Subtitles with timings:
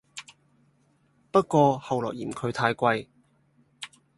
[1.29, 3.05] 不過後來嫌佢太貴